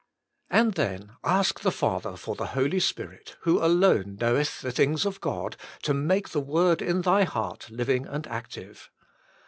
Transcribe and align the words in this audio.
And 0.49 0.73
then, 0.73 1.11
ask 1.23 1.59
the 1.59 1.69
Father 1.71 2.15
for 2.17 2.33
the 2.33 2.47
Holy 2.57 2.79
Spirit 2.79 3.35
Who 3.41 3.63
alone 3.63 4.17
Kkoweth 4.17 4.61
the 4.61 4.71
things 4.71 5.05
of 5.05 5.21
God, 5.21 5.57
to 5.83 5.93
make 5.93 6.29
the 6.29 6.39
word 6.41 6.81
in 6.81 7.01
thy 7.03 7.23
heart 7.23 7.69
living 7.69 8.07
and 8.07 8.25
active. 8.25 8.89